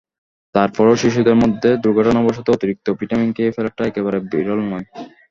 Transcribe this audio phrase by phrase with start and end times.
[0.55, 4.87] তার পরও শিশুদের মধ্যে দুর্ঘটনাবশত অতিরিক্ত ভিটামিন খেয়ে ফেলাটা একেবারে বিরল নয়।